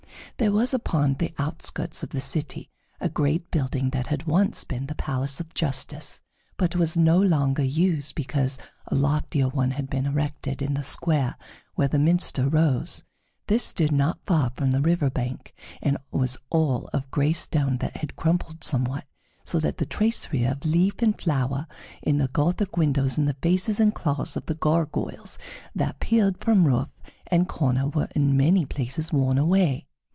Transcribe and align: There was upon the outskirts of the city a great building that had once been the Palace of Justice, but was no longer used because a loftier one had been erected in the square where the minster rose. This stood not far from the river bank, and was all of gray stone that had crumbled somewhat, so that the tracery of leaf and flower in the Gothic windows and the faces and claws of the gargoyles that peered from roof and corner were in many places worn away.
There 0.37 0.51
was 0.51 0.73
upon 0.73 1.17
the 1.19 1.35
outskirts 1.37 2.01
of 2.01 2.09
the 2.09 2.19
city 2.21 2.71
a 2.99 3.09
great 3.09 3.51
building 3.51 3.91
that 3.91 4.07
had 4.07 4.23
once 4.25 4.63
been 4.63 4.87
the 4.87 4.95
Palace 4.95 5.39
of 5.39 5.53
Justice, 5.53 6.19
but 6.57 6.75
was 6.75 6.97
no 6.97 7.21
longer 7.21 7.61
used 7.61 8.15
because 8.15 8.57
a 8.87 8.95
loftier 8.95 9.47
one 9.47 9.69
had 9.71 9.87
been 9.87 10.07
erected 10.07 10.63
in 10.63 10.73
the 10.73 10.83
square 10.83 11.37
where 11.75 11.87
the 11.89 11.99
minster 11.99 12.49
rose. 12.49 13.03
This 13.45 13.63
stood 13.63 13.91
not 13.91 14.17
far 14.25 14.49
from 14.55 14.71
the 14.71 14.81
river 14.81 15.11
bank, 15.11 15.53
and 15.79 15.99
was 16.09 16.39
all 16.49 16.89
of 16.91 17.11
gray 17.11 17.33
stone 17.33 17.77
that 17.77 17.97
had 17.97 18.15
crumbled 18.15 18.63
somewhat, 18.63 19.05
so 19.43 19.59
that 19.59 19.77
the 19.77 19.85
tracery 19.85 20.43
of 20.45 20.65
leaf 20.65 21.03
and 21.03 21.21
flower 21.21 21.67
in 22.01 22.17
the 22.17 22.29
Gothic 22.29 22.77
windows 22.77 23.15
and 23.15 23.27
the 23.27 23.37
faces 23.43 23.79
and 23.79 23.93
claws 23.93 24.35
of 24.35 24.47
the 24.47 24.55
gargoyles 24.55 25.37
that 25.75 25.99
peered 25.99 26.39
from 26.43 26.65
roof 26.65 26.89
and 27.27 27.47
corner 27.47 27.87
were 27.89 28.09
in 28.15 28.35
many 28.35 28.65
places 28.65 29.13
worn 29.13 29.37
away. 29.37 29.85